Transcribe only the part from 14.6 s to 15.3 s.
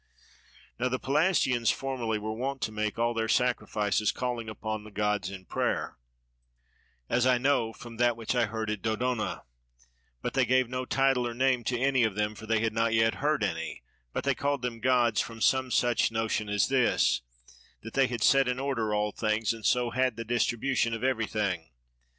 them gods